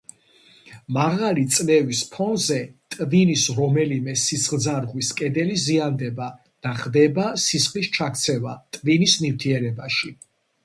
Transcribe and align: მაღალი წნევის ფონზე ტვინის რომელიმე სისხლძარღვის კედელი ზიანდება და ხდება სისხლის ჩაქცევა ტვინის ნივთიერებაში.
მაღალი 0.95 1.41
წნევის 1.55 1.99
ფონზე 2.13 2.55
ტვინის 2.95 3.43
რომელიმე 3.59 4.15
სისხლძარღვის 4.21 5.09
კედელი 5.19 5.57
ზიანდება 5.65 6.29
და 6.67 6.71
ხდება 6.79 7.27
სისხლის 7.43 7.91
ჩაქცევა 7.99 8.55
ტვინის 8.79 9.19
ნივთიერებაში. 9.27 10.11